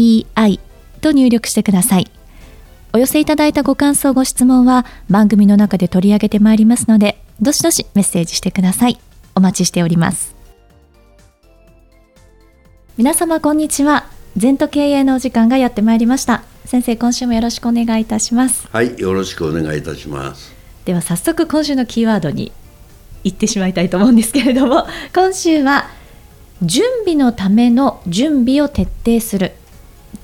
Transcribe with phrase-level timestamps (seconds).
[0.00, 0.60] ZENTOKEIEI
[1.00, 2.10] と入力してください。
[2.92, 8.98] お寄せいただいたご感想、ご質問は番組の中で取り上げてまいりますので、どしどしメッセージしてください。
[9.34, 10.34] お待ちしております。
[12.96, 14.06] 皆様こんにちは。
[14.36, 16.42] 全都経営のお時間がやってまいりました。
[16.64, 18.68] 先生、今週もよろしくお願いいたします。
[18.72, 20.52] はい、よろしくお願いいたします。
[20.84, 22.52] では早速今週のキーワードに
[23.22, 25.88] 行ってしまいたいと思うんですけれども、今週は
[26.62, 29.52] 準備のための準備を徹底する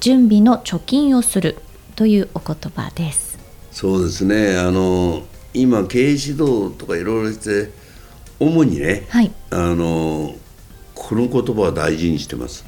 [0.00, 1.58] 準備の貯金をする
[1.94, 3.38] というお言葉です。
[3.72, 4.58] そうですね。
[4.58, 5.22] あの
[5.54, 7.72] 今経営指導とかいろいろして
[8.38, 10.34] 主にね、はい、あの
[10.94, 12.64] この言葉は大事にしてます。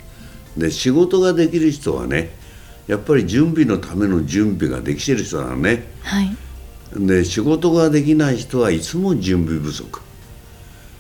[0.57, 2.31] で仕事ができる人はね
[2.87, 6.37] やっぱり準備のための準備ができてる人なのね、はい、
[6.97, 10.01] で仕事ができない人はいつも準備不足。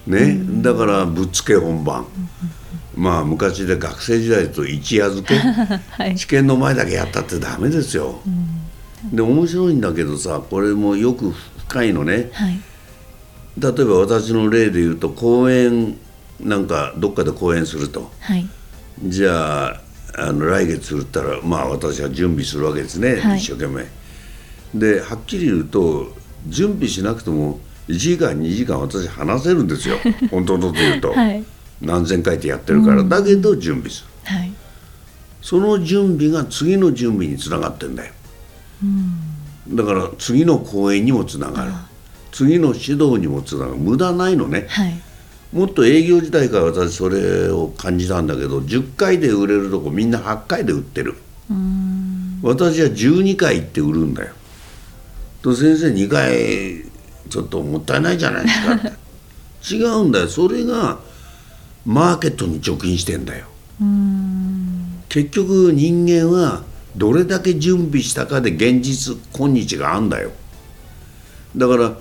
[0.06, 2.06] ね、だからぶっつけ本番、
[2.98, 5.36] まあ昔で学生時代と一夜漬け、
[6.02, 8.20] はい、試験の前だけやったってダメですよ、
[9.12, 11.32] で面白いんだけどさこれもよく
[11.69, 12.60] 深いのね、はい、
[13.56, 15.96] 例えば私の例で言うと講演
[16.41, 18.48] なんかどっかで講演すると、はい、
[19.04, 19.80] じゃあ
[20.16, 23.86] あの来月売ったらまあ私は準備するわけですね、一生懸命。
[24.74, 26.12] ではっきり言うと
[26.48, 29.98] 準備しなくても1時間2時間私話せるんですよ。
[30.32, 31.44] 本当のこと言うと、はい、
[31.80, 34.52] 何千回ってやってるから、うん、だけど準備する、はい、
[35.40, 38.12] その準備が次の準備につながってんだよ、
[38.82, 38.86] う
[39.72, 41.72] ん、だから次の講演にもつながる。
[42.30, 43.76] 次の指導にもつながる。
[43.76, 45.00] 無駄ないのね、はい、
[45.53, 51.16] もっと営業時代から私それを感じたんだけど10回で売れるとこみんな8回で売ってる。
[52.42, 54.34] 私は12回行って売るんだよ。
[55.42, 56.84] と先生2回
[57.30, 58.92] ちょっともったいないじゃないですか
[59.76, 60.28] 違うんだよ。
[60.28, 60.98] それが
[61.88, 63.47] マーケットに貯金してんだよ。
[65.09, 66.62] 結局人間は
[66.94, 70.32] どれだけ準備したかで現実今日があんだよ。
[71.56, 71.97] だから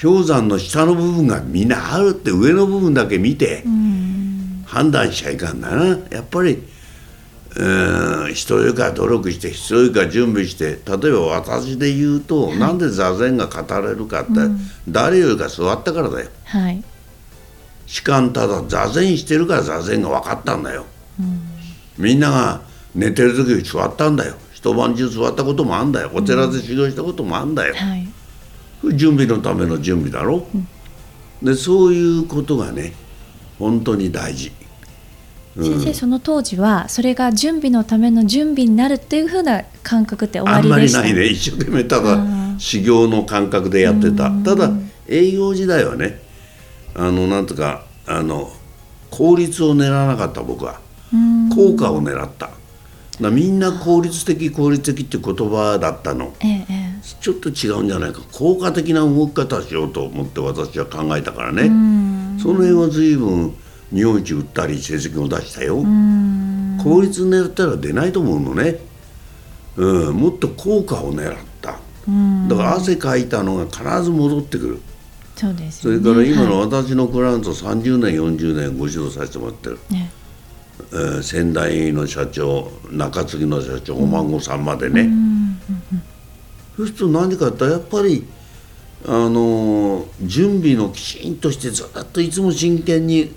[0.00, 3.64] 氷山の下の部分がみんなあるって上の部分だけ見て
[4.66, 5.98] 判断しちゃいかんだな。
[6.10, 6.62] やっぱり
[7.56, 16.28] うん人よりか努力して人よりか準備して例えば私で言うと、はい、なんで座禅が語れるかって、うん、誰よりか座ったからだよ。
[16.44, 16.84] はい、
[17.86, 20.84] しかんただ座禅してるから座禅が分かったんだよ。
[21.18, 21.40] うん、
[21.96, 22.60] みんなが
[22.94, 24.34] 寝てる時に座ったんだよ。
[24.52, 26.10] 一晩中座ったこともあんだよ。
[26.12, 27.88] お寺で修行したこともあんだよ、うん。
[27.88, 28.08] はい、
[28.96, 30.46] 準備のための準備だろ、
[31.42, 32.92] でそういうことがね
[33.58, 34.50] 本当に大事。
[35.56, 40.98] 先生その当時はそれが準備のための準備になるっていうふうな感覚って終わりでした？
[40.98, 41.32] あんまりないね。
[41.32, 42.18] 一生懸命ただ
[42.58, 44.30] 修行の感覚でやってた。
[44.30, 44.70] ただ
[45.08, 46.20] 営業時代はね
[46.96, 48.50] あのなんとかあの
[49.10, 50.80] 効率を狙わなかった僕は。
[51.54, 52.50] 効果を狙った。
[53.30, 58.20] みんな効率的効率的って言葉だったの、ええ、ちょっと違うんじゃないか。
[58.32, 61.62] 効果的な動き方しようと思って私は考えたからね。
[62.42, 63.54] その辺は随分
[63.90, 65.76] 日本一売ったり成績を出したよ。
[66.82, 68.80] 効率狙ったら出ないと思うのね、
[69.76, 71.78] うん、もっと効果を狙った。
[72.48, 74.82] だから汗かいたのが必ず戻ってくる
[75.36, 80.10] そうです、ね、それから今の私のクライアント30年40年ご指導させてもらってる、ね。
[80.92, 85.08] えー、先代の社長中継ぎの社長お孫さんまでね、
[86.76, 88.26] そうすると何かってやっぱり
[89.06, 93.30] あの準備のきちんとしてずっといつも真剣に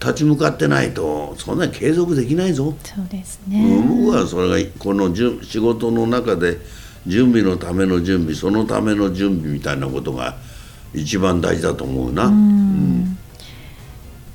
[0.00, 2.74] 立ち向かってないとそんなに継続できないぞ。
[2.82, 6.58] そうですね、僕はそれがこのじゅ仕事の中で
[7.06, 10.36] 準備のための準備そのための準備みたいなことが
[10.94, 12.26] 一番大事だと思うな。
[12.26, 13.18] うん、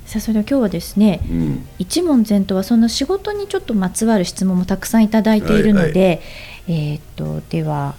[0.04, 6.22] さあそれでは今日はですね、うん、一問前とはその仕事にちょっとまつわる質問もたくさんいただいているので、
[6.66, 7.94] はいはい、えっとでは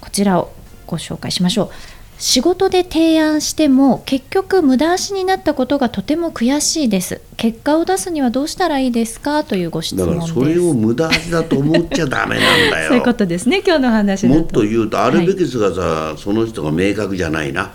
[0.00, 0.52] こちらを
[0.86, 1.70] ご紹介しましょう。
[2.18, 7.20] 仕事で提案しても結局無駄足になったことがとても悔しいです。
[7.36, 10.28] 結果を出すにはどうしたらいいですかというご質問です。
[10.28, 12.88] だからそれを無駄足だと思っちゃダメなんだよ。
[12.88, 17.72] そういうことですね今日の話もっと言うとあるべき姿がさ、はい、その人が明確じゃないな。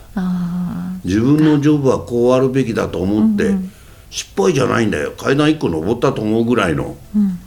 [1.03, 3.71] 自分のジョブはこうあるべきだと思って、うん
[4.09, 5.13] 失敗じゃないんだよ。
[5.18, 7.39] 階段1個登ったと思うぐらいの、うん、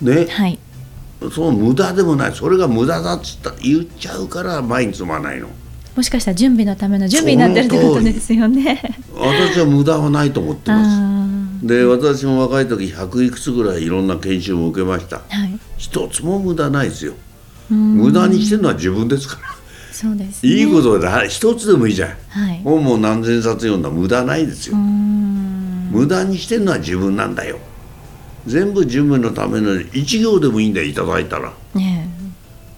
[0.00, 0.58] ね、はい、
[1.32, 2.32] その無駄でもない。
[2.32, 5.48] それが無駄だっつった言っちゃうから前に進まないの
[5.96, 8.80] もしかしたら準備のための準備になってるってことですよね。
[9.14, 11.66] 私は無駄はないと思ってます。
[11.66, 17.14] で私も若い時100いくつぐらいいろんな研修を受けました、はい、一つも無駄ないですよ。
[17.70, 19.48] 無駄にしてるのは自分ですから。
[19.92, 24.76] そうです、ね、いいことだ一つでもいいじゃん、はい、本も何千冊読んだ無駄ないですよ。
[24.76, 27.58] 無駄にしてるのは自分なんだよ。
[28.46, 32.08] 全部自分のための一行でもいいんだよいただいたら、ね、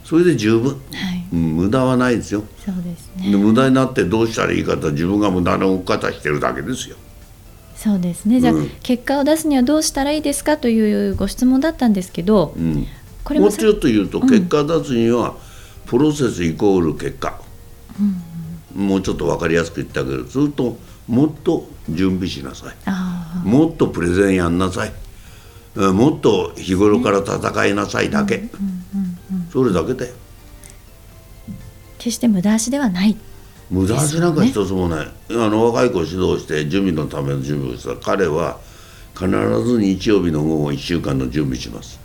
[0.04, 1.26] それで十分、はい。
[1.32, 2.44] うん、無駄はないですよ。
[2.64, 3.36] そうですね。
[3.36, 6.96] 無駄になってどうしたらいいかと自分が無駄な動き方してるだけですよ。
[7.76, 8.40] そうですね。
[8.40, 12.86] じゃあ、うん、結果を出すにはどうしたらいいですかというご質問だったんですけど、うん、
[13.24, 15.34] これもうちょっと言うと、結果を出すには、
[15.86, 17.40] プロセスイコール結果、
[18.76, 20.78] うん、もうちょっと分かりやすく言ってあげるすると
[21.08, 23.46] もっと準備しなさい。
[23.46, 24.92] もっとプレゼンやんなさい。
[25.76, 28.48] もっと日頃から戦いなさいだけ、
[29.54, 30.12] それだけだよ。
[31.96, 33.16] 決して無駄足ではない。
[33.70, 37.94] 無駄足なんか一つもない、ね、あの若い子を指導して準備のための準備をした。
[38.04, 38.58] 彼は
[39.14, 39.28] 必
[39.62, 42.00] ず日曜日の午後1週間の準備します。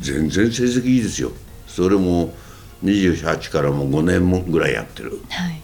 [0.00, 1.30] 全然成績いいですよ。
[1.66, 2.32] それも
[2.82, 5.60] 28からもう5年もぐらいやってる、はい、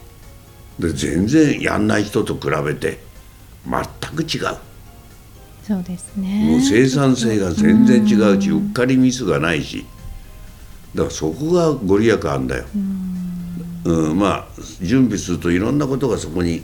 [0.78, 2.98] で全然やんない人と比べて
[3.66, 4.56] 全く違う。
[5.62, 6.44] そうですね。
[6.50, 9.86] もう生産性が全然違うしうっかりミスがないし
[10.94, 12.64] だからそこがご利益あんだよ。
[13.84, 14.46] うんまあ
[14.82, 16.62] 準備するといろんなことがそこに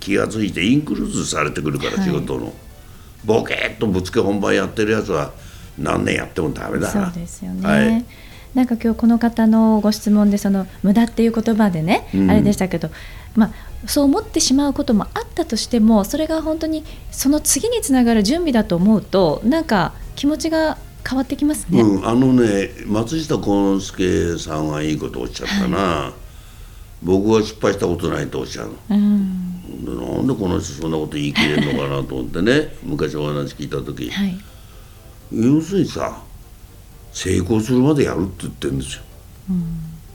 [0.00, 2.52] 気が付いてインクルーズされてくるから、はい、仕事の。
[3.24, 5.30] ボケっとぶつけ本番やってるやつは
[5.78, 7.06] 何年やってもダメだな。
[7.06, 8.04] そうですよね、はい。
[8.54, 12.90] なんか今日この方のご質問でその無駄っていう言葉でね、うん、あれでしたけど、
[13.34, 13.52] まあ、
[13.86, 20.76] そう思ってしまうこともあったとしてもそれが本当にその次につながる準備だと思うとなんか気持ちが
[21.08, 26.12] 変わってきますね、うん、あのね松下幸之助さんはいいことをおっしゃったな、はい、
[27.02, 34.40] 僕は失敗したことないとおっしゃる、うん、なんでこの人そんなこと言い切れるのかなと思ってね 昔お話聞いた時、はい、
[35.32, 36.22] 要するにさ
[37.12, 39.02] 成功するまでやるって言ってるんですよ、
[39.50, 39.64] うん、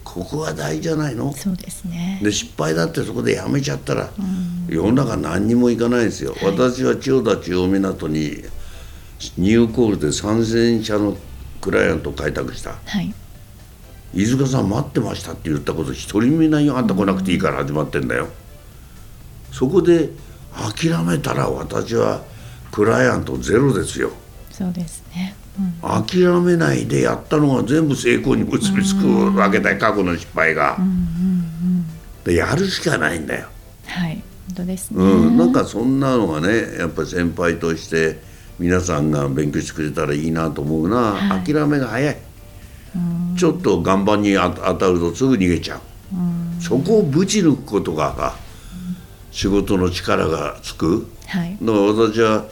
[0.03, 1.31] ここが大事じゃないの？
[1.33, 2.19] そうですね。
[2.23, 8.43] で失敗だってそこでやめちゃったら、うん、世の中何にもいかないですよ、はい、私は千代田中央港に
[9.37, 11.17] ニューコールで3000社の
[11.61, 13.13] クライアントを開拓した、はい、
[14.13, 20.09] 飯塚さん待ってましたって言ったこと一人目ないよあんた来なくていいから始まってんだよ、うん、そこで
[20.53, 22.23] 諦めたら私は
[22.71, 24.11] クライアントゼロですよ。
[24.51, 30.77] そうですね、うん、諦めないでやったのが全部成功に結びつくわけだよ過去の失敗が、
[32.23, 33.47] でやるしかないんだよ。
[33.85, 34.23] はい。
[34.47, 38.19] 本当ですね、うん、なんかそんなのがねやっぱり先輩として
[38.59, 42.17] 皆さんが勉強してくれたらいいなと思うな、はい、諦めが早い。
[43.37, 45.81] ちょっと岩盤に当たるとすぐ逃げちゃう。
[46.61, 48.33] そこをぶち抜くことが
[49.31, 52.45] 仕事の力がつく、はい、だから私は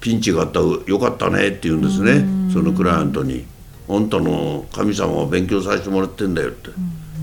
[0.00, 2.52] ピンチがあったらよかったねって言うんですね。
[2.52, 3.46] そのクライアントに
[3.88, 6.70] 「あんたの神様を勉強させてもらってんだよ」って。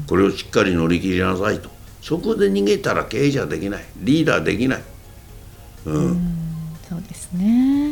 [0.07, 1.69] これをしっかり乗り切りなさいと。
[2.01, 3.83] そこで逃げたら経営者できない。
[3.97, 4.81] リーダーできない。
[5.85, 6.21] うん。
[6.89, 7.90] そうですね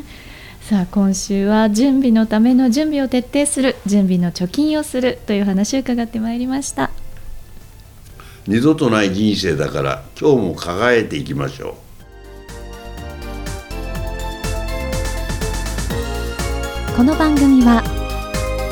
[0.69, 6.91] さあ今週は準備のための準備を徹底する準備の貯金をするという話を伺ってまいりました
[8.45, 11.73] 二度とない人生だから今日も輝いていきましょう
[16.95, 17.81] この番組は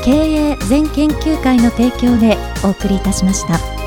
[0.04, 3.77] 経営全研究会の提供でお送りいたしました。